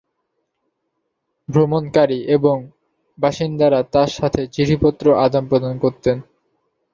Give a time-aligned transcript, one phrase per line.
[1.49, 2.57] ভ্রমণকারী এবং
[3.17, 6.17] বাসিন্দারা তাঁর সাথে চিঠিপত্র আদান-প্রদান করতেন।